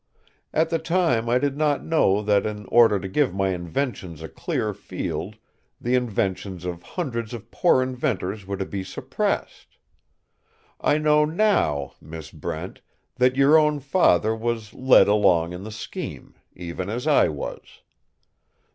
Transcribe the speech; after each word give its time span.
"At 0.51 0.71
the 0.71 0.79
time 0.79 1.29
I 1.29 1.37
did 1.37 1.55
not 1.55 1.85
know 1.85 2.23
that 2.23 2.47
in 2.47 2.65
order 2.69 2.99
to 2.99 3.07
give 3.07 3.35
my 3.35 3.49
inventions 3.49 4.23
a 4.23 4.27
clear 4.29 4.73
field 4.73 5.37
the 5.79 5.93
inventions 5.93 6.65
of 6.65 6.81
hundreds 6.81 7.35
of 7.35 7.51
poor 7.51 7.83
inventors 7.83 8.47
were 8.47 8.57
to 8.57 8.65
be 8.65 8.83
suppressed. 8.83 9.77
I 10.79 10.97
know 10.97 11.23
now, 11.23 11.93
Miss 12.01 12.31
Brent, 12.31 12.81
that 13.17 13.35
your 13.37 13.59
own 13.59 13.79
father 13.79 14.35
was 14.35 14.73
led 14.73 15.07
along 15.07 15.53
in 15.53 15.63
the 15.65 15.71
scheme, 15.71 16.33
even 16.55 16.89
as 16.89 17.05
I 17.05 17.29
was. 17.29 17.61